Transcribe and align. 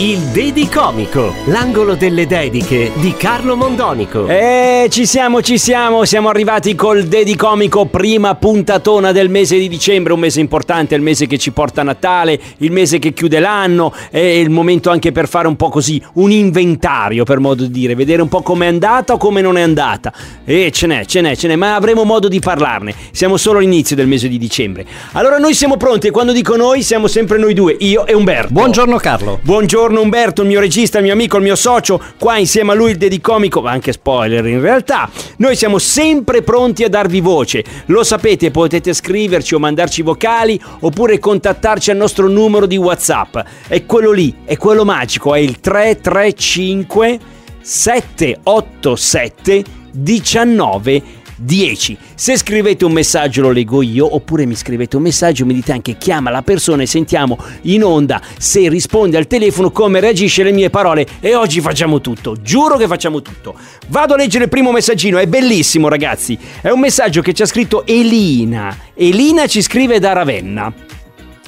Il 0.00 0.18
Dedicomico, 0.26 1.34
l'angolo 1.46 1.94
delle 1.94 2.26
dediche 2.26 2.92
di 2.96 3.14
Carlo 3.14 3.56
Mondonico. 3.56 4.28
Eh, 4.28 4.86
ci 4.90 5.06
siamo, 5.06 5.40
ci 5.40 5.58
siamo, 5.58 6.04
siamo 6.04 6.28
arrivati 6.28 6.74
col 6.74 7.04
Dedicomico, 7.04 7.86
prima 7.86 8.34
puntatona 8.34 9.10
del 9.10 9.30
mese 9.30 9.58
di 9.58 9.66
dicembre, 9.66 10.12
un 10.12 10.20
mese 10.20 10.38
importante, 10.40 10.94
il 10.94 11.00
mese 11.00 11.26
che 11.26 11.38
ci 11.38 11.50
porta 11.50 11.80
a 11.80 11.84
Natale, 11.84 12.38
il 12.58 12.70
mese 12.70 12.98
che 12.98 13.12
chiude 13.12 13.40
l'anno, 13.40 13.92
è 14.10 14.18
il 14.18 14.50
momento 14.50 14.90
anche 14.90 15.10
per 15.12 15.26
fare 15.26 15.48
un 15.48 15.56
po' 15.56 15.70
così, 15.70 16.00
un 16.14 16.30
inventario 16.30 17.24
per 17.24 17.40
modo 17.40 17.64
di 17.64 17.70
dire, 17.70 17.94
vedere 17.96 18.22
un 18.22 18.28
po' 18.28 18.42
com'è 18.42 18.66
andata 18.66 19.14
o 19.14 19.16
come 19.16 19.40
non 19.40 19.56
è 19.56 19.62
andata. 19.62 20.12
E 20.44 20.70
ce 20.70 20.86
n'è, 20.86 21.06
ce 21.06 21.22
n'è, 21.22 21.34
ce 21.34 21.48
n'è, 21.48 21.56
ma 21.56 21.74
avremo 21.74 22.04
modo 22.04 22.28
di 22.28 22.38
parlarne, 22.38 22.94
siamo 23.10 23.36
solo 23.36 23.58
all'inizio 23.58 23.96
del 23.96 24.06
mese 24.06 24.28
di 24.28 24.38
dicembre. 24.38 24.86
Allora 25.12 25.38
noi 25.38 25.54
siamo 25.54 25.76
pronti 25.76 26.06
e 26.06 26.10
quando 26.10 26.32
dico 26.32 26.54
noi 26.54 26.82
siamo 26.82 27.08
sempre 27.08 27.38
noi 27.38 27.54
due, 27.54 27.74
io 27.80 28.06
e 28.06 28.14
Umberto. 28.14 28.52
Buongiorno 28.52 28.96
Carlo. 28.98 29.40
Buongiorno 29.48 30.02
Umberto, 30.02 30.42
il 30.42 30.48
mio 30.48 30.60
regista, 30.60 30.98
il 30.98 31.04
mio 31.04 31.14
amico, 31.14 31.38
il 31.38 31.42
mio 31.42 31.56
socio, 31.56 31.98
qua 32.18 32.36
insieme 32.36 32.72
a 32.72 32.74
lui 32.74 32.90
il 32.90 32.98
Dedicomico, 32.98 33.62
ma 33.62 33.70
anche 33.70 33.92
spoiler 33.92 34.44
in 34.44 34.60
realtà. 34.60 35.08
Noi 35.38 35.56
siamo 35.56 35.78
sempre 35.78 36.42
pronti 36.42 36.84
a 36.84 36.90
darvi 36.90 37.20
voce. 37.20 37.64
Lo 37.86 38.04
sapete, 38.04 38.50
potete 38.50 38.92
scriverci 38.92 39.54
o 39.54 39.58
mandarci 39.58 40.02
vocali 40.02 40.60
oppure 40.80 41.18
contattarci 41.18 41.90
al 41.90 41.96
nostro 41.96 42.28
numero 42.28 42.66
di 42.66 42.76
WhatsApp. 42.76 43.38
È 43.68 43.86
quello 43.86 44.10
lì, 44.10 44.34
è 44.44 44.58
quello 44.58 44.84
magico, 44.84 45.34
è 45.34 45.38
il 45.38 45.60
335 45.60 47.18
787 47.62 49.64
19 49.92 51.02
10. 51.38 51.96
Se 52.14 52.36
scrivete 52.36 52.84
un 52.84 52.92
messaggio 52.92 53.42
lo 53.42 53.50
leggo 53.50 53.82
io, 53.82 54.14
oppure 54.14 54.46
mi 54.46 54.54
scrivete 54.54 54.96
un 54.96 55.02
messaggio, 55.02 55.46
mi 55.46 55.54
dite 55.54 55.72
anche 55.72 55.96
chiama 55.96 56.30
la 56.30 56.42
persona 56.42 56.82
e 56.82 56.86
sentiamo 56.86 57.38
in 57.62 57.84
onda 57.84 58.20
se 58.38 58.68
risponde 58.68 59.16
al 59.16 59.26
telefono 59.26 59.70
come 59.70 60.00
reagisce 60.00 60.42
alle 60.42 60.52
mie 60.52 60.70
parole 60.70 61.06
e 61.20 61.34
oggi 61.34 61.60
facciamo 61.60 62.00
tutto, 62.00 62.40
giuro 62.40 62.76
che 62.76 62.86
facciamo 62.86 63.22
tutto. 63.22 63.54
Vado 63.88 64.14
a 64.14 64.16
leggere 64.16 64.44
il 64.44 64.50
primo 64.50 64.72
messaggino, 64.72 65.18
è 65.18 65.26
bellissimo 65.26 65.88
ragazzi, 65.88 66.38
è 66.60 66.70
un 66.70 66.80
messaggio 66.80 67.22
che 67.22 67.32
ci 67.32 67.42
ha 67.42 67.46
scritto 67.46 67.86
Elina. 67.86 68.76
Elina 68.94 69.46
ci 69.46 69.62
scrive 69.62 69.98
da 69.98 70.12
Ravenna. 70.12 70.72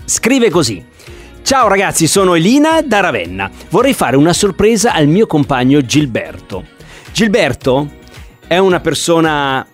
Scrive 0.04 0.50
così. 0.50 0.84
Ciao 1.42 1.68
ragazzi, 1.68 2.06
sono 2.06 2.34
Elina 2.34 2.80
da 2.82 3.00
Ravenna. 3.00 3.50
Vorrei 3.70 3.94
fare 3.94 4.16
una 4.16 4.32
sorpresa 4.32 4.92
al 4.92 5.08
mio 5.08 5.26
compagno 5.26 5.80
Gilberto. 5.80 6.64
Gilberto 7.12 7.88
è 8.46 8.58
una 8.58 8.80
persona 8.80 9.66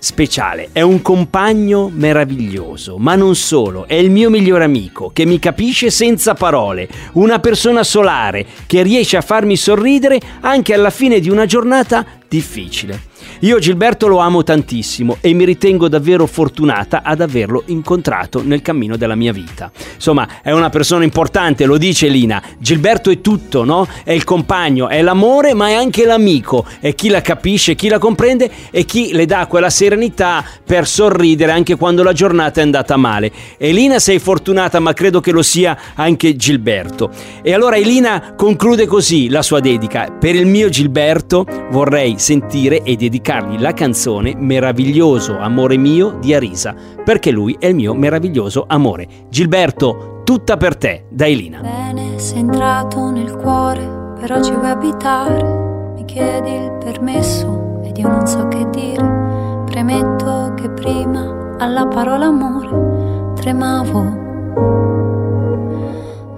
speciale, 0.00 0.70
è 0.72 0.80
un 0.80 1.02
compagno 1.02 1.90
meraviglioso, 1.92 2.96
ma 2.96 3.14
non 3.14 3.36
solo, 3.36 3.86
è 3.86 3.94
il 3.94 4.10
mio 4.10 4.30
migliore 4.30 4.64
amico 4.64 5.10
che 5.12 5.26
mi 5.26 5.38
capisce 5.38 5.90
senza 5.90 6.34
parole, 6.34 6.88
una 7.12 7.38
persona 7.38 7.84
solare 7.84 8.44
che 8.66 8.82
riesce 8.82 9.16
a 9.16 9.22
farmi 9.22 9.56
sorridere 9.56 10.18
anche 10.40 10.74
alla 10.74 10.90
fine 10.90 11.20
di 11.20 11.30
una 11.30 11.46
giornata 11.46 12.04
difficile. 12.26 13.09
Io 13.40 13.58
Gilberto 13.58 14.06
lo 14.06 14.18
amo 14.18 14.42
tantissimo 14.42 15.16
e 15.20 15.32
mi 15.32 15.44
ritengo 15.44 15.88
davvero 15.88 16.26
fortunata 16.26 17.02
ad 17.02 17.20
averlo 17.20 17.62
incontrato 17.66 18.42
nel 18.44 18.62
cammino 18.62 18.96
della 18.96 19.14
mia 19.14 19.32
vita. 19.32 19.70
Insomma, 19.94 20.42
è 20.42 20.50
una 20.50 20.70
persona 20.70 21.04
importante, 21.04 21.64
lo 21.64 21.78
dice 21.78 22.08
Lina. 22.08 22.42
Gilberto 22.58 23.10
è 23.10 23.20
tutto, 23.20 23.64
no? 23.64 23.86
È 24.04 24.12
il 24.12 24.24
compagno, 24.24 24.88
è 24.88 25.00
l'amore, 25.02 25.54
ma 25.54 25.68
è 25.68 25.74
anche 25.74 26.04
l'amico. 26.04 26.66
È 26.80 26.94
chi 26.94 27.08
la 27.08 27.20
capisce, 27.20 27.74
chi 27.74 27.88
la 27.88 27.98
comprende 27.98 28.50
e 28.70 28.84
chi 28.84 29.12
le 29.12 29.26
dà 29.26 29.46
quella 29.46 29.70
serenità 29.70 30.44
per 30.64 30.86
sorridere 30.86 31.52
anche 31.52 31.76
quando 31.76 32.02
la 32.02 32.12
giornata 32.12 32.60
è 32.60 32.64
andata 32.64 32.96
male. 32.96 33.30
Elina 33.56 33.98
sei 33.98 34.18
fortunata, 34.18 34.80
ma 34.80 34.92
credo 34.92 35.20
che 35.20 35.32
lo 35.32 35.42
sia 35.42 35.76
anche 35.94 36.36
Gilberto. 36.36 37.10
E 37.42 37.52
allora 37.52 37.76
Elina 37.76 38.34
conclude 38.36 38.86
così 38.86 39.28
la 39.28 39.42
sua 39.42 39.60
dedica. 39.60 40.10
Per 40.10 40.34
il 40.34 40.46
mio 40.46 40.68
Gilberto 40.68 41.46
vorrei 41.70 42.16
sentire 42.18 42.82
e 42.82 42.96
dedicargli 43.20 43.60
la 43.60 43.72
canzone 43.72 44.34
Meraviglioso 44.34 45.38
amore 45.38 45.76
mio 45.76 46.16
di 46.20 46.34
Arisa, 46.34 46.74
perché 47.04 47.30
lui 47.30 47.56
è 47.58 47.66
il 47.66 47.74
mio 47.74 47.94
meraviglioso 47.94 48.64
amore. 48.66 49.06
Gilberto, 49.28 50.22
tutta 50.24 50.56
per 50.56 50.76
te, 50.76 51.04
da 51.08 51.26
Elina. 51.26 51.60
Bene, 51.60 52.18
sei 52.18 52.40
entrato 52.40 53.10
nel 53.10 53.36
cuore, 53.36 54.14
per 54.18 54.32
oggi 54.32 54.52
vuoi 54.52 54.70
abitare. 54.70 55.92
Mi 55.94 56.04
chiedi 56.06 56.50
il 56.50 56.76
permesso 56.82 57.80
ed 57.84 57.96
io 57.98 58.08
non 58.08 58.26
so 58.26 58.48
che 58.48 58.66
dire. 58.70 59.64
Premetto 59.66 60.54
che 60.56 60.70
prima 60.70 61.56
alla 61.58 61.86
parola 61.86 62.26
amore 62.26 63.34
tremavo. 63.34 64.28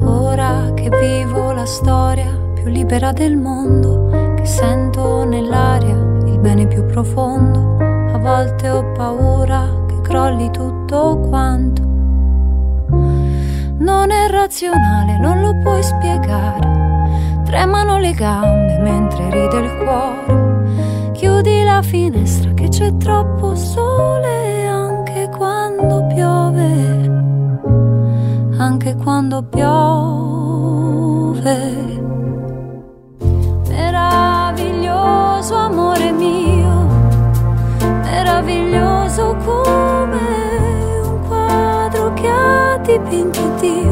Ora 0.00 0.72
che 0.74 0.90
vivo 1.00 1.52
la 1.52 1.64
storia 1.64 2.38
più 2.54 2.68
libera 2.68 3.12
del 3.12 3.36
mondo, 3.36 4.34
che 4.34 4.44
sento 4.44 5.24
nell'aria 5.24 6.11
bene 6.42 6.66
più 6.66 6.84
profondo, 6.86 7.76
a 8.12 8.18
volte 8.18 8.68
ho 8.68 8.92
paura 8.92 9.64
che 9.86 10.00
crolli 10.02 10.50
tutto 10.50 11.20
quanto. 11.28 11.82
Non 13.78 14.10
è 14.10 14.28
razionale, 14.28 15.18
non 15.18 15.40
lo 15.40 15.56
puoi 15.62 15.82
spiegare. 15.82 17.40
Tremano 17.44 17.98
le 17.98 18.12
gambe 18.12 18.78
mentre 18.80 19.30
ride 19.30 19.56
il 19.56 19.76
cuore. 19.84 21.10
Chiudi 21.12 21.62
la 21.62 21.80
finestra 21.80 22.52
che 22.54 22.68
c'è 22.68 22.96
troppo 22.96 23.54
sole 23.54 24.66
anche 24.66 25.28
quando 25.36 26.06
piove. 26.08 27.10
Anche 28.58 28.96
quando 28.96 29.42
piove. 29.44 30.11
Meraviglioso 38.42 39.36
come 39.44 41.00
un 41.02 41.26
quadro 41.26 42.12
che 42.14 42.28
ha 42.28 42.78
dipinto 42.78 43.40
Dio, 43.60 43.91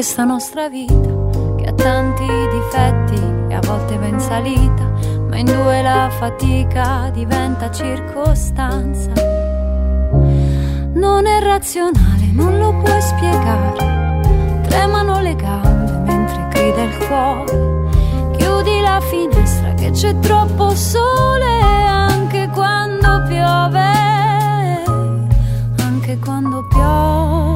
questa 0.00 0.24
nostra 0.24 0.70
vita 0.70 0.94
che 1.58 1.66
ha 1.66 1.74
tanti 1.74 2.24
difetti 2.24 3.20
e 3.48 3.54
a 3.54 3.60
volte 3.60 3.98
va 3.98 4.06
in 4.06 4.18
salita, 4.18 4.90
ma 5.28 5.36
in 5.36 5.44
due 5.44 5.82
la 5.82 6.08
fatica 6.08 7.10
diventa 7.12 7.70
circostanza. 7.70 9.12
Non 10.94 11.26
è 11.26 11.42
razionale, 11.42 12.30
non 12.32 12.58
lo 12.58 12.74
puoi 12.82 13.02
spiegare. 13.02 14.62
Tremano 14.68 15.20
le 15.20 15.36
gambe 15.36 15.92
mentre 16.10 16.48
grida 16.48 16.82
il 16.82 16.96
cuore. 17.06 18.38
Chiudi 18.38 18.80
la 18.80 19.02
finestra 19.02 19.74
che 19.74 19.90
c'è 19.90 20.18
troppo 20.20 20.74
sole 20.74 21.60
anche 21.86 22.48
quando 22.54 23.22
piove. 23.28 23.92
Anche 25.76 26.18
quando 26.18 26.66
piove. 26.68 27.49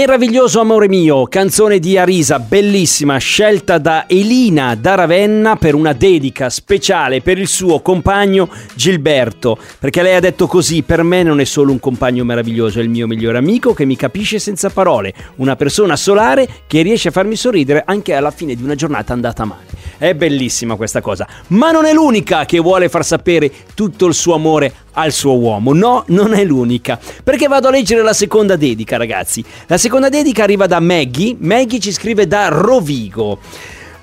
Meraviglioso 0.00 0.60
amore 0.60 0.88
mio, 0.88 1.26
canzone 1.26 1.78
di 1.78 1.98
Arisa, 1.98 2.38
bellissima, 2.38 3.18
scelta 3.18 3.76
da 3.76 4.06
Elina 4.08 4.74
da 4.74 4.94
Ravenna 4.94 5.56
per 5.56 5.74
una 5.74 5.92
dedica 5.92 6.48
speciale 6.48 7.20
per 7.20 7.36
il 7.36 7.46
suo 7.46 7.80
compagno 7.80 8.48
Gilberto, 8.74 9.58
perché 9.78 10.00
lei 10.00 10.14
ha 10.14 10.20
detto 10.20 10.46
così, 10.46 10.80
per 10.80 11.02
me 11.02 11.22
non 11.22 11.38
è 11.38 11.44
solo 11.44 11.70
un 11.70 11.80
compagno 11.80 12.24
meraviglioso, 12.24 12.80
è 12.80 12.82
il 12.82 12.88
mio 12.88 13.06
migliore 13.06 13.36
amico 13.36 13.74
che 13.74 13.84
mi 13.84 13.94
capisce 13.94 14.38
senza 14.38 14.70
parole, 14.70 15.12
una 15.36 15.54
persona 15.54 15.96
solare 15.96 16.48
che 16.66 16.80
riesce 16.80 17.08
a 17.08 17.12
farmi 17.12 17.36
sorridere 17.36 17.82
anche 17.84 18.14
alla 18.14 18.30
fine 18.30 18.54
di 18.54 18.62
una 18.62 18.74
giornata 18.74 19.12
andata 19.12 19.44
male. 19.44 19.79
È 20.00 20.14
bellissima 20.14 20.76
questa 20.76 21.02
cosa, 21.02 21.28
ma 21.48 21.72
non 21.72 21.84
è 21.84 21.92
l'unica 21.92 22.46
che 22.46 22.58
vuole 22.58 22.88
far 22.88 23.04
sapere 23.04 23.52
tutto 23.74 24.06
il 24.06 24.14
suo 24.14 24.32
amore 24.32 24.72
al 24.92 25.12
suo 25.12 25.36
uomo. 25.38 25.74
No, 25.74 26.04
non 26.06 26.32
è 26.32 26.42
l'unica. 26.42 26.98
Perché 27.22 27.48
vado 27.48 27.68
a 27.68 27.70
leggere 27.70 28.02
la 28.02 28.14
seconda 28.14 28.56
dedica, 28.56 28.96
ragazzi. 28.96 29.44
La 29.66 29.76
seconda 29.76 30.08
dedica 30.08 30.42
arriva 30.42 30.66
da 30.66 30.80
Maggie. 30.80 31.36
Maggie 31.38 31.80
ci 31.80 31.92
scrive 31.92 32.26
da 32.26 32.48
Rovigo. 32.48 33.40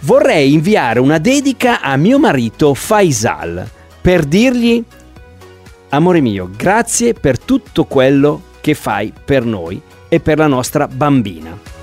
Vorrei 0.02 0.54
inviare 0.54 1.00
una 1.00 1.18
dedica 1.18 1.82
a 1.82 1.98
mio 1.98 2.20
marito 2.20 2.76
Faisal 2.76 3.68
per 4.00 4.24
dirgli 4.26 4.84
Amore 5.90 6.22
mio, 6.22 6.48
grazie 6.56 7.16
per 7.16 7.40
tutto 7.40 7.86
quello 7.86 8.44
che 8.62 8.76
fai 8.76 9.12
per 9.26 9.46
noi 9.46 9.82
e 10.08 10.20
per 10.20 10.38
la 10.38 10.48
nostra 10.48 10.88
bambina. 10.88 11.77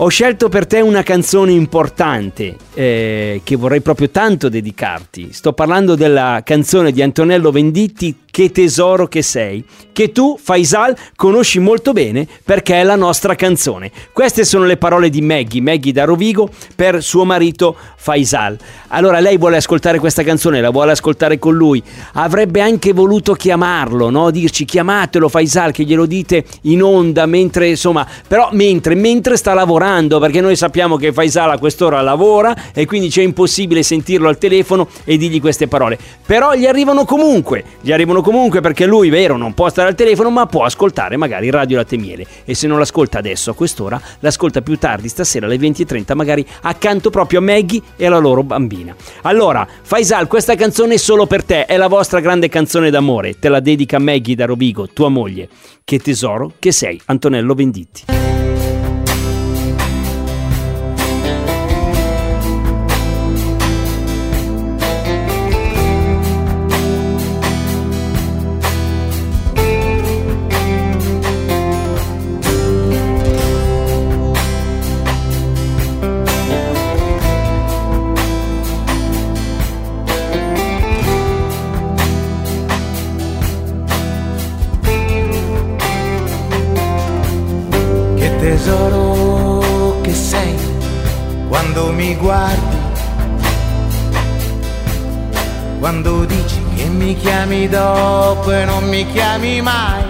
Ho 0.00 0.06
scelto 0.06 0.48
per 0.48 0.64
te 0.64 0.80
una 0.80 1.02
canzone 1.02 1.50
importante 1.50 2.54
eh, 2.74 3.40
che 3.42 3.56
vorrei 3.56 3.80
proprio 3.80 4.10
tanto 4.10 4.48
dedicarti. 4.48 5.32
Sto 5.32 5.52
parlando 5.52 5.96
della 5.96 6.42
canzone 6.44 6.92
di 6.92 7.02
Antonello 7.02 7.50
Venditti 7.50 8.14
Che 8.30 8.52
tesoro 8.52 9.08
che 9.08 9.22
sei, 9.22 9.64
che 9.92 10.12
tu, 10.12 10.38
Faisal, 10.40 10.96
conosci 11.16 11.58
molto 11.58 11.92
bene 11.92 12.28
perché 12.44 12.80
è 12.80 12.84
la 12.84 12.94
nostra 12.94 13.34
canzone. 13.34 13.90
Queste 14.12 14.44
sono 14.44 14.64
le 14.64 14.76
parole 14.76 15.10
di 15.10 15.20
Maggie, 15.20 15.60
Maggie 15.60 15.90
da 15.90 16.04
Rovigo, 16.04 16.48
per 16.76 17.02
suo 17.02 17.24
marito 17.24 17.74
Faisal. 17.96 18.56
Allora 18.88 19.18
lei 19.18 19.36
vuole 19.36 19.56
ascoltare 19.56 19.98
questa 19.98 20.22
canzone, 20.22 20.60
la 20.60 20.70
vuole 20.70 20.92
ascoltare 20.92 21.40
con 21.40 21.56
lui. 21.56 21.82
Avrebbe 22.12 22.60
anche 22.60 22.92
voluto 22.92 23.32
chiamarlo, 23.32 24.08
no? 24.10 24.30
Dirci 24.30 24.64
chiamatelo 24.64 25.28
Faisal, 25.28 25.72
che 25.72 25.82
glielo 25.82 26.06
dite 26.06 26.44
in 26.62 26.84
onda 26.84 27.26
mentre, 27.26 27.70
insomma, 27.70 28.06
però 28.28 28.50
mentre, 28.52 28.94
mentre 28.94 29.36
sta 29.36 29.52
lavorando, 29.52 29.86
perché 29.88 30.42
noi 30.42 30.54
sappiamo 30.54 30.96
che 30.96 31.14
Faisal 31.14 31.50
a 31.50 31.58
quest'ora 31.58 32.02
lavora 32.02 32.54
e 32.74 32.84
quindi 32.84 33.08
c'è 33.08 33.22
impossibile 33.22 33.82
sentirlo 33.82 34.28
al 34.28 34.36
telefono 34.36 34.86
e 35.04 35.16
dirgli 35.16 35.40
queste 35.40 35.66
parole. 35.66 35.98
Però 36.26 36.54
gli 36.54 36.66
arrivano 36.66 37.06
comunque, 37.06 37.64
gli 37.80 37.90
arrivano 37.90 38.20
comunque 38.20 38.60
perché 38.60 38.84
lui, 38.84 39.08
vero, 39.08 39.38
non 39.38 39.54
può 39.54 39.70
stare 39.70 39.88
al 39.88 39.94
telefono, 39.94 40.28
ma 40.28 40.44
può 40.44 40.64
ascoltare 40.64 41.16
magari 41.16 41.48
Radio 41.48 41.78
Latte 41.78 41.96
Miele. 41.96 42.26
E 42.44 42.54
se 42.54 42.66
non 42.66 42.78
l'ascolta 42.78 43.16
adesso 43.16 43.50
a 43.50 43.54
quest'ora, 43.54 43.98
l'ascolta 44.20 44.60
più 44.60 44.76
tardi 44.76 45.08
stasera 45.08 45.46
alle 45.46 45.56
20.30, 45.56 46.14
magari 46.14 46.46
accanto 46.62 47.08
proprio 47.08 47.38
a 47.38 47.42
Maggie 47.42 47.80
e 47.96 48.04
alla 48.04 48.18
loro 48.18 48.42
bambina. 48.42 48.94
Allora, 49.22 49.66
Faisal, 49.80 50.26
questa 50.26 50.54
canzone 50.54 50.94
è 50.94 50.98
solo 50.98 51.24
per 51.24 51.44
te, 51.44 51.64
è 51.64 51.78
la 51.78 51.88
vostra 51.88 52.20
grande 52.20 52.50
canzone 52.50 52.90
d'amore. 52.90 53.38
Te 53.38 53.48
la 53.48 53.60
dedica 53.60 53.98
Maggie 53.98 54.34
da 54.34 54.44
Rovigo, 54.44 54.86
tua 54.86 55.08
moglie. 55.08 55.48
Che 55.82 55.98
tesoro 55.98 56.52
che 56.58 56.72
sei, 56.72 57.00
Antonello 57.06 57.54
Venditti. 57.54 58.37
Tesoro 88.48 90.00
che 90.00 90.14
sei 90.14 90.56
quando 91.48 91.92
mi 91.92 92.16
guardi, 92.16 92.76
quando 95.78 96.24
dici 96.24 96.58
che 96.74 96.84
mi 96.86 97.14
chiami 97.14 97.68
dopo 97.68 98.50
e 98.50 98.64
non 98.64 98.88
mi 98.88 99.06
chiami 99.12 99.60
mai. 99.60 100.02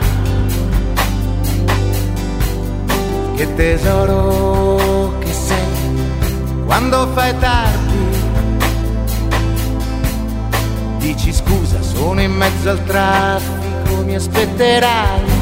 Che 3.35 3.55
tesoro 3.57 5.19
che 5.19 5.33
sei 5.33 5.69
quando 6.65 7.09
fai 7.15 7.37
tardi, 7.39 8.07
dici 10.99 11.33
scusa, 11.33 11.83
sono 11.83 12.21
in 12.21 12.33
mezzo 12.33 12.71
al 12.71 12.85
traffico, 12.85 14.03
mi 14.05 14.15
aspetterai. 14.15 15.38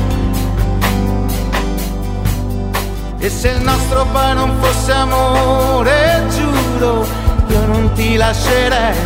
E 3.27 3.29
se 3.29 3.49
il 3.49 3.61
nostro 3.61 4.07
poi 4.13 4.35
non 4.35 4.55
fosse 4.61 4.93
amore, 4.93 6.23
giuro, 6.29 7.05
io 7.49 7.67
non 7.67 7.91
ti 7.95 8.15
lascerei. 8.15 8.97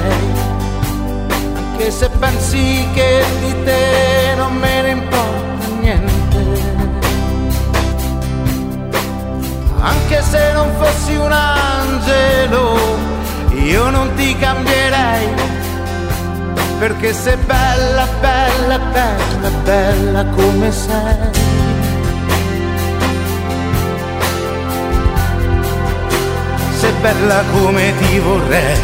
Anche 1.56 1.90
se 1.90 2.10
pensi 2.10 2.86
che 2.92 3.24
di 3.40 3.64
te 3.64 4.34
non 4.36 4.56
me 4.56 4.82
ne 4.82 4.90
importa 4.90 5.66
niente. 5.80 6.38
Anche 9.80 10.22
se 10.22 10.52
non 10.52 10.68
fossi 10.78 11.14
un 11.14 11.32
angelo, 11.32 12.78
io 13.54 13.88
non 13.88 14.14
ti 14.16 14.36
cambierei. 14.36 15.28
Perché 16.78 17.14
sei 17.14 17.36
bella, 17.36 18.06
bella, 18.20 18.78
bella, 18.78 19.48
bella 19.64 20.24
come 20.26 20.70
sei. 20.70 21.59
Sei 26.90 27.00
bella 27.00 27.42
come 27.52 27.92
ti 27.98 28.18
vorrei. 28.18 28.78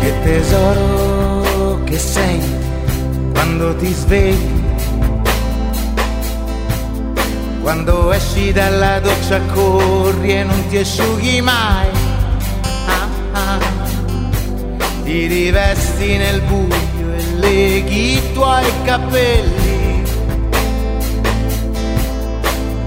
Che 0.00 0.12
tesoro 0.22 1.80
che 1.84 1.98
sei 1.98 2.40
quando 3.32 3.76
ti 3.76 3.92
svegli, 3.92 4.62
quando 7.62 8.12
esci 8.12 8.52
dalla 8.52 9.00
doccia 9.00 9.40
corri 9.52 10.32
e 10.32 10.44
non 10.44 10.66
ti 10.68 10.78
asciughi 10.78 11.40
mai 11.40 12.03
ti 15.04 15.26
rivesti 15.26 16.16
nel 16.16 16.40
buio 16.40 17.14
e 17.14 17.22
leghi 17.36 18.16
i 18.16 18.32
tuoi 18.32 18.64
capelli. 18.84 20.02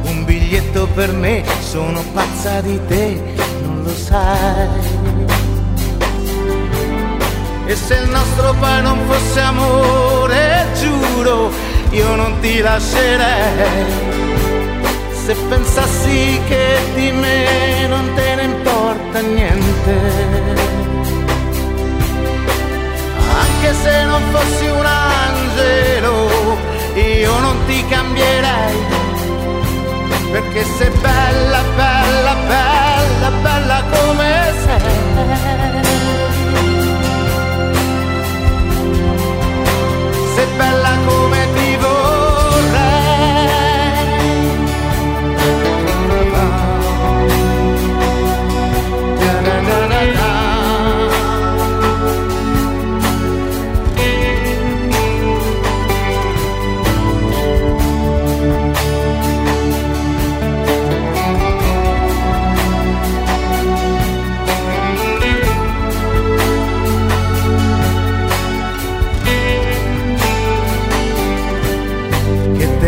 Un 0.01 0.25
biglietto 0.25 0.87
per 0.95 1.11
me, 1.11 1.43
sono 1.59 2.03
pazza 2.13 2.59
di 2.61 2.79
te, 2.87 3.21
non 3.61 3.83
lo 3.83 3.93
sai. 3.93 4.67
E 7.67 7.75
se 7.75 7.95
il 7.95 8.09
nostro 8.09 8.53
poi 8.59 8.81
non 8.81 8.97
fosse 9.05 9.39
amore, 9.39 10.65
giuro, 10.79 11.51
io 11.91 12.15
non 12.15 12.39
ti 12.39 12.59
lascerei. 12.61 13.85
Se 15.25 15.35
pensassi 15.49 16.39
che 16.47 16.79
di 16.95 17.11
me 17.11 17.85
non 17.87 18.09
te 18.15 18.35
ne 18.35 18.43
importa 18.43 19.19
niente 19.19 20.77
anche 23.57 23.73
se 23.73 24.03
non 24.03 24.21
fossi 24.31 24.67
un 24.67 24.85
angelo, 24.85 26.29
io 26.93 27.39
non 27.39 27.57
ti 27.65 27.83
cambierei, 27.87 28.85
perché 30.31 30.63
sei 30.77 30.89
bella, 30.89 31.61
bella, 31.75 32.35
bella, 32.35 33.29
bella 33.41 33.83
come 33.89 34.53
sei. 34.63 35.56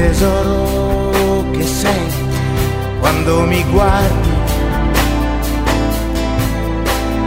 tesoro 0.09 1.45
che 1.51 1.63
sei 1.63 2.11
quando 2.99 3.41
mi 3.41 3.63
guardi. 3.65 4.29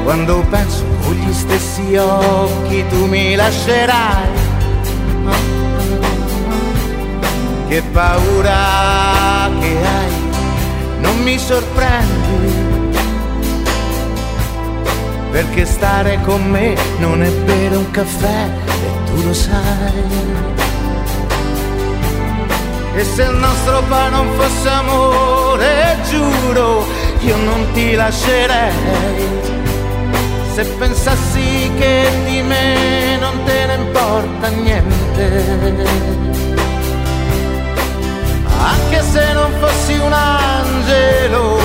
Quando 0.03 0.45
penso 0.51 0.85
con 1.05 1.15
gli 1.15 1.33
stessi 1.33 1.97
occhi 1.97 2.85
tu 2.89 3.07
mi 3.07 3.37
lascerai. 3.37 4.31
Che 7.69 7.83
paura 7.93 9.49
che 9.61 9.77
hai, 9.95 10.13
non 11.01 11.23
mi 11.23 11.39
sorprendi. 11.39 12.71
Perché 15.31 15.65
stare 15.65 16.21
con 16.25 16.43
me 16.51 16.77
non 16.99 17.23
è 17.23 17.31
per 17.31 17.77
un 17.77 17.91
caffè 17.91 18.51
e 18.67 19.05
tu 19.07 19.23
lo 19.23 19.33
sai 19.33 20.63
e 22.95 23.05
se 23.05 23.23
il 23.23 23.37
nostro 23.37 23.83
pa 23.89 24.11
non 24.11 24.29
fosse 24.37 24.69
amore, 24.69 25.97
giuro, 26.11 26.85
io 27.21 27.37
non 27.37 27.67
ti 27.73 27.95
lascerei. 27.95 28.73
Se 30.53 30.65
pensassi 30.79 31.71
che 31.79 32.11
di 32.27 32.43
me 32.43 33.17
non 33.19 33.43
te 33.45 33.67
ne 33.67 33.75
importa 33.77 34.49
niente. 34.49 35.87
Anche 38.59 39.03
se 39.03 39.33
non 39.33 39.51
fossi 39.59 39.95
un 39.95 40.13
angelo, 40.13 41.59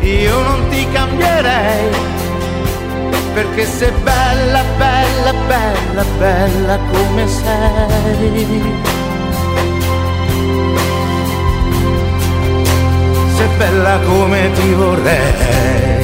io 0.00 0.40
non 0.40 0.68
ti 0.70 0.88
cambierei. 0.90 1.90
Perché 3.34 3.66
sei 3.66 3.92
bella, 4.02 4.62
bella, 4.78 5.32
bella, 5.46 6.04
bella 6.18 6.78
come 6.90 7.28
sei. 7.28 8.93
Sei 13.44 13.56
bella 13.56 13.98
come 14.00 14.50
ti 14.52 14.72
vorrei. 14.72 16.03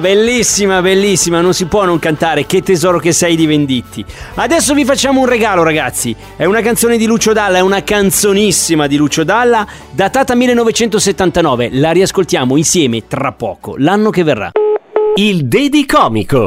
Bellissima, 0.00 0.80
bellissima, 0.80 1.40
non 1.40 1.54
si 1.54 1.66
può 1.66 1.84
non 1.84 1.98
cantare, 1.98 2.46
che 2.46 2.62
tesoro 2.62 2.98
che 2.98 3.12
sei 3.12 3.36
di 3.36 3.46
Venditti. 3.46 4.04
Adesso 4.34 4.74
vi 4.74 4.84
facciamo 4.84 5.20
un 5.20 5.26
regalo 5.26 5.62
ragazzi, 5.62 6.14
è 6.36 6.44
una 6.44 6.60
canzone 6.60 6.96
di 6.96 7.06
Lucio 7.06 7.32
Dalla, 7.32 7.58
è 7.58 7.60
una 7.60 7.82
canzonissima 7.82 8.86
di 8.86 8.96
Lucio 8.96 9.24
Dalla, 9.24 9.66
datata 9.90 10.34
1979, 10.34 11.70
la 11.72 11.92
riascoltiamo 11.92 12.56
insieme 12.56 13.06
tra 13.06 13.32
poco, 13.32 13.74
l'anno 13.76 14.10
che 14.10 14.24
verrà. 14.24 14.50
Il 15.16 15.46
Dedi 15.46 15.86
Comico. 15.86 16.46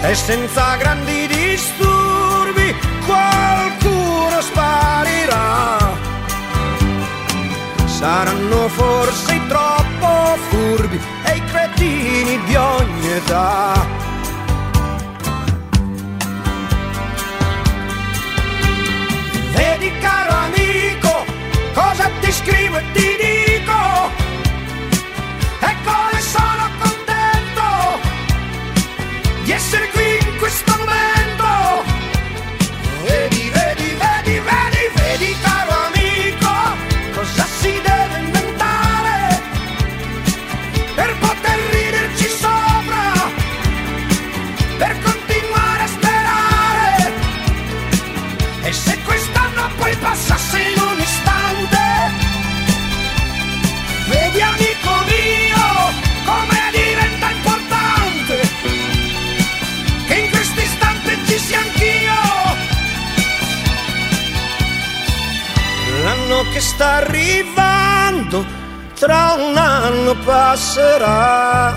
E 0.00 0.14
senza 0.14 0.76
grandi 0.76 1.26
disturbi 1.26 2.74
qualcuno 3.04 4.40
sparirà. 4.40 5.96
Saranno 7.84 8.68
forse 8.68 9.40
troppo 9.48 10.38
furbi 10.48 11.00
e 11.24 11.36
i 11.36 11.44
cretini 11.44 12.40
di 12.44 12.54
ogni 12.54 13.08
età. 13.10 13.86
Vedi 19.52 19.92
caro 20.00 20.32
amico, 20.46 21.24
cosa 21.74 22.08
ti 22.20 22.30
scrivo 22.32 22.76
e 22.76 22.84
ti 22.92 23.16
dico? 23.26 24.10
E 25.60 25.74
come 25.84 26.20
sono 26.20 26.70
contento 26.78 27.98
di 29.42 29.50
essere 29.50 29.87
l'inverno 66.38 66.42
che 66.52 66.60
sta 66.60 66.94
arrivando, 66.94 68.44
tra 68.94 69.34
un 69.38 69.56
anno 69.56 70.14
passerà. 70.24 71.74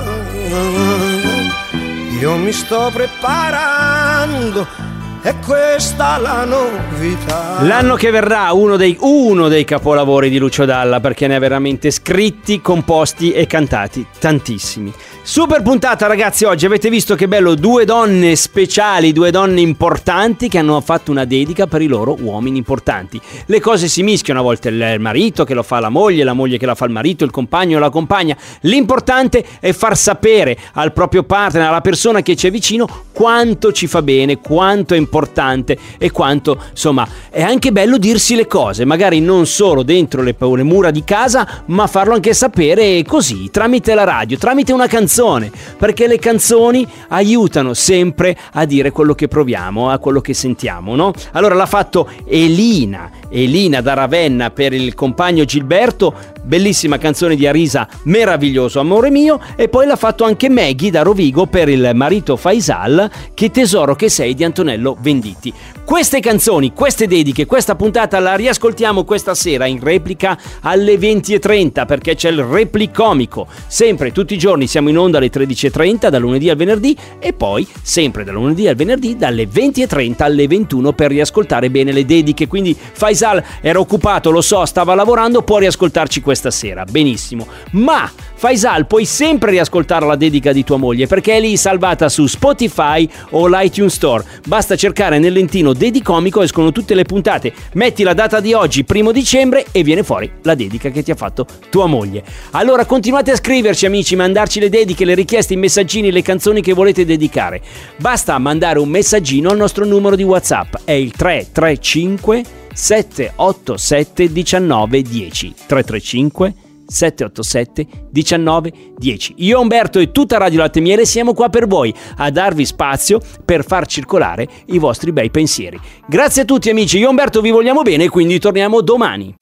Io 2.19 2.35
mi 2.37 2.51
sto 2.51 2.91
preparando. 2.93 4.89
E 5.23 5.35
questa 5.45 6.17
la 6.17 6.45
novità. 6.45 7.61
L'anno 7.61 7.93
che 7.93 8.09
verrà 8.09 8.51
uno 8.53 8.75
dei, 8.75 8.97
uno 9.01 9.49
dei, 9.49 9.65
capolavori 9.65 10.31
di 10.31 10.39
Lucio 10.39 10.65
Dalla 10.65 10.99
perché 10.99 11.27
ne 11.27 11.35
ha 11.35 11.39
veramente 11.39 11.91
scritti, 11.91 12.59
composti 12.59 13.31
e 13.31 13.45
cantati 13.45 14.03
tantissimi. 14.17 14.91
Super 15.23 15.61
puntata 15.61 16.07
ragazzi 16.07 16.45
oggi, 16.45 16.65
avete 16.65 16.89
visto 16.89 17.13
che 17.13 17.27
bello, 17.27 17.53
due 17.53 17.85
donne 17.85 18.35
speciali, 18.35 19.13
due 19.13 19.29
donne 19.29 19.61
importanti 19.61 20.49
che 20.49 20.57
hanno 20.57 20.81
fatto 20.81 21.11
una 21.11 21.25
dedica 21.25 21.67
per 21.67 21.83
i 21.83 21.85
loro 21.85 22.17
uomini 22.19 22.57
importanti. 22.57 23.21
Le 23.45 23.59
cose 23.59 23.87
si 23.87 24.01
mischiano, 24.01 24.39
a 24.39 24.43
volte 24.43 24.69
il 24.69 24.95
marito 24.99 25.43
che 25.43 25.53
lo 25.53 25.61
fa 25.61 25.79
la 25.79 25.89
moglie, 25.89 26.23
la 26.23 26.33
moglie 26.33 26.57
che 26.57 26.65
la 26.65 26.73
fa 26.73 26.85
il 26.85 26.91
marito, 26.91 27.23
il 27.23 27.29
compagno 27.29 27.77
la 27.77 27.91
compagna. 27.91 28.35
L'importante 28.61 29.45
è 29.59 29.71
far 29.73 29.95
sapere 29.95 30.57
al 30.73 30.91
proprio 30.91 31.21
partner, 31.21 31.67
alla 31.67 31.81
persona 31.81 32.23
che 32.23 32.35
ci 32.35 32.47
è 32.47 32.51
vicino, 32.51 32.87
quanto 33.13 33.71
ci 33.71 33.85
fa 33.85 34.01
bene, 34.01 34.39
quanto 34.39 34.95
è 34.95 34.97
importante 34.97 35.77
e 35.99 36.09
quanto, 36.09 36.59
insomma, 36.71 37.07
è 37.29 37.43
anche 37.43 37.71
bello 37.71 37.99
dirsi 37.99 38.35
le 38.35 38.47
cose, 38.47 38.85
magari 38.85 39.21
non 39.21 39.45
solo 39.45 39.83
dentro 39.83 40.23
le, 40.23 40.35
le 40.37 40.63
mura 40.63 40.89
di 40.89 41.03
casa, 41.03 41.63
ma 41.67 41.85
farlo 41.85 42.15
anche 42.15 42.33
sapere 42.33 43.03
così, 43.03 43.51
tramite 43.51 43.93
la 43.93 44.03
radio, 44.03 44.35
tramite 44.39 44.73
una 44.73 44.87
canzone 44.87 45.09
canzone, 45.11 45.51
perché 45.77 46.07
le 46.07 46.17
canzoni 46.17 46.87
aiutano 47.09 47.73
sempre 47.73 48.37
a 48.53 48.63
dire 48.63 48.91
quello 48.91 49.13
che 49.13 49.27
proviamo, 49.27 49.89
a 49.89 49.97
quello 49.97 50.21
che 50.21 50.33
sentiamo, 50.33 50.95
no? 50.95 51.11
Allora 51.33 51.53
l'ha 51.53 51.65
fatto 51.65 52.09
Elina, 52.25 53.11
Elina 53.31 53.81
da 53.81 53.93
Ravenna 53.93 54.51
per 54.51 54.73
il 54.73 54.93
compagno 54.93 55.45
Gilberto, 55.45 56.13
bellissima 56.43 56.97
canzone 56.97 57.35
di 57.35 57.47
Arisa, 57.47 57.87
meraviglioso 58.03 58.79
amore 58.79 59.09
mio, 59.09 59.39
e 59.55 59.69
poi 59.69 59.87
l'ha 59.87 59.95
fatto 59.95 60.25
anche 60.25 60.49
Maggie 60.49 60.91
da 60.91 61.01
Rovigo 61.01 61.45
per 61.45 61.69
il 61.69 61.91
marito 61.93 62.35
Faisal, 62.35 63.09
che 63.33 63.49
tesoro 63.49 63.95
che 63.95 64.09
sei 64.09 64.33
di 64.33 64.43
Antonello 64.43 64.97
Venditti. 64.99 65.53
Queste 65.85 66.19
canzoni, 66.19 66.73
queste 66.73 67.07
dediche, 67.07 67.45
questa 67.45 67.75
puntata 67.75 68.19
la 68.19 68.35
riascoltiamo 68.35 69.03
questa 69.03 69.33
sera 69.33 69.65
in 69.65 69.79
replica 69.81 70.37
alle 70.61 70.95
20.30 70.95 71.85
perché 71.85 72.15
c'è 72.15 72.29
il 72.29 72.43
replicomico. 72.43 73.47
Sempre, 73.67 74.11
tutti 74.11 74.33
i 74.33 74.37
giorni 74.37 74.67
siamo 74.67 74.89
in 74.89 74.97
onda 74.97 75.17
alle 75.17 75.29
13.30 75.29 76.09
da 76.09 76.17
lunedì 76.17 76.49
al 76.49 76.55
venerdì 76.55 76.95
e 77.19 77.33
poi 77.33 77.67
sempre 77.81 78.23
da 78.23 78.31
lunedì 78.31 78.67
al 78.67 78.75
venerdì 78.75 79.17
dalle 79.17 79.47
20.30 79.47 80.23
alle 80.23 80.47
21 80.47 80.93
per 80.93 81.09
riascoltare 81.09 81.69
bene 81.69 81.91
le 81.91 82.05
dediche. 82.05 82.47
Quindi 82.47 82.75
Faisal 82.75 83.20
era 83.61 83.79
occupato, 83.79 84.31
lo 84.31 84.41
so, 84.41 84.65
stava 84.65 84.95
lavorando, 84.95 85.41
può 85.41 85.57
riascoltarci 85.57 86.21
questa 86.21 86.51
sera. 86.51 86.83
Benissimo. 86.85 87.47
Ma 87.71 88.09
Faisal 88.41 88.87
puoi 88.87 89.05
sempre 89.05 89.51
riascoltare 89.51 90.05
la 90.05 90.15
dedica 90.15 90.51
di 90.51 90.63
tua 90.63 90.77
moglie 90.77 91.05
perché 91.05 91.35
è 91.35 91.39
lì 91.39 91.55
salvata 91.57 92.09
su 92.09 92.25
Spotify 92.25 93.07
o 93.31 93.47
l'iTunes 93.47 93.93
Store. 93.93 94.23
Basta 94.47 94.75
cercare 94.75 95.19
nel 95.19 95.33
lentino 95.33 95.73
Dedicomico, 95.73 96.41
escono 96.41 96.71
tutte 96.71 96.95
le 96.95 97.03
puntate. 97.03 97.53
Metti 97.73 98.01
la 98.01 98.13
data 98.13 98.39
di 98.39 98.53
oggi, 98.53 98.83
primo 98.83 99.11
dicembre, 99.11 99.65
e 99.71 99.83
viene 99.83 100.01
fuori 100.01 100.31
la 100.41 100.55
dedica 100.55 100.89
che 100.89 101.03
ti 101.03 101.11
ha 101.11 101.15
fatto 101.15 101.45
tua 101.69 101.85
moglie. 101.85 102.23
Allora 102.51 102.85
continuate 102.85 103.29
a 103.29 103.35
scriverci 103.35 103.85
amici, 103.85 104.15
mandarci 104.15 104.59
le 104.59 104.69
dediche, 104.69 105.05
le 105.05 105.13
richieste, 105.13 105.53
i 105.53 105.57
messaggini, 105.57 106.11
le 106.11 106.23
canzoni 106.23 106.61
che 106.61 106.73
volete 106.73 107.05
dedicare. 107.05 107.61
Basta 107.97 108.37
mandare 108.39 108.79
un 108.79 108.89
messaggino 108.89 109.49
al 109.49 109.57
nostro 109.57 109.85
numero 109.85 110.15
di 110.15 110.23
WhatsApp, 110.23 110.77
è 110.83 110.93
il 110.93 111.11
335 111.11 112.59
787 112.73 114.29
1910 114.29 115.53
335 115.67 116.53
787 116.91 117.87
19 118.09 118.73
10. 118.97 119.33
Io 119.37 119.59
Umberto 119.59 119.99
e 119.99 120.11
tutta 120.11 120.37
Radio 120.37 120.59
Latte 120.59 120.81
Miele 120.81 121.05
siamo 121.05 121.33
qua 121.33 121.49
per 121.49 121.67
voi 121.67 121.93
a 122.17 122.29
darvi 122.29 122.65
spazio 122.65 123.21
per 123.45 123.65
far 123.65 123.85
circolare 123.85 124.47
i 124.67 124.77
vostri 124.77 125.11
bei 125.11 125.31
pensieri. 125.31 125.79
Grazie 126.05 126.41
a 126.41 126.45
tutti 126.45 126.69
amici, 126.69 126.97
io 126.97 127.09
Umberto 127.09 127.41
vi 127.41 127.51
vogliamo 127.51 127.81
bene 127.81 128.09
quindi 128.09 128.39
torniamo 128.39 128.81
domani. 128.81 129.35